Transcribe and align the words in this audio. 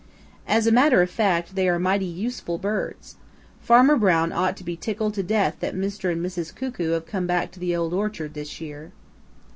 As 0.47 0.65
a 0.65 0.71
matter 0.71 1.03
of 1.03 1.11
fact, 1.11 1.53
they 1.53 1.69
are 1.69 1.77
mighty 1.77 2.07
useful 2.07 2.57
birds. 2.57 3.17
Farmer 3.61 3.95
Brown 3.95 4.31
ought 4.31 4.57
to 4.57 4.63
be 4.63 4.75
tickled 4.75 5.13
to 5.13 5.21
death 5.21 5.57
that 5.59 5.75
Mr. 5.75 6.11
and 6.11 6.25
Mrs. 6.25 6.55
Cuckoo 6.55 6.93
have 6.93 7.05
come 7.05 7.27
back 7.27 7.51
to 7.51 7.59
the 7.59 7.75
Old 7.75 7.93
Orchard 7.93 8.33
this 8.33 8.59
year." 8.59 8.91